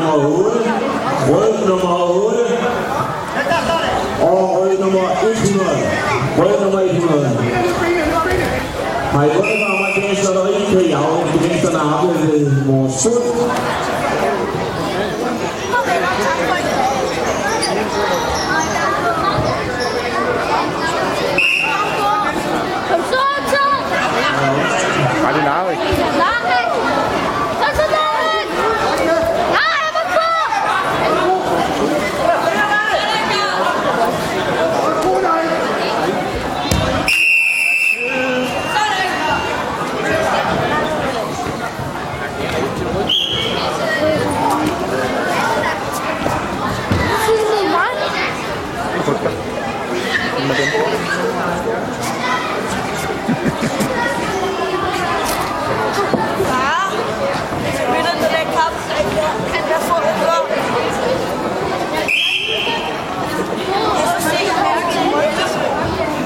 [0.00, 0.58] nummer 8,
[1.30, 1.92] rød nummer
[2.24, 2.38] 8
[4.22, 5.66] og rød nummer 100.
[6.38, 7.28] Rød nummer 100.
[9.12, 13.24] Har I vundet med amerikansk lotteri, kan I afvente gevinsterne arbejde ved vores sund.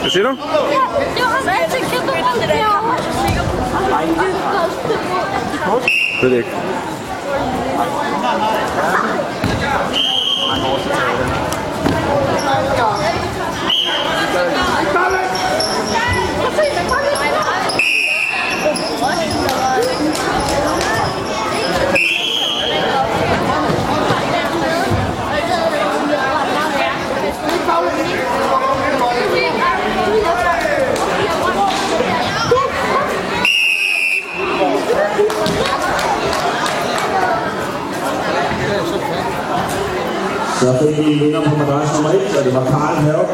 [0.03, 0.31] Hvad siger du?
[0.31, 1.41] Det var
[2.55, 2.83] jeg.
[6.23, 6.51] Ved det ikke.
[40.63, 43.31] Så fik vi vinder på madras nummer 1, og det var Karl Herrup.